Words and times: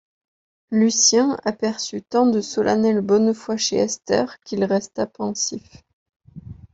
Lucien 0.71 1.37
aperçut 1.45 2.01
tant 2.01 2.25
de 2.25 2.41
solennelle 2.41 3.01
bonne 3.01 3.35
foi 3.35 3.55
chez 3.55 3.75
Esther 3.75 4.39
qu’il 4.39 4.63
resta 4.63 5.05
pensif. 5.05 5.61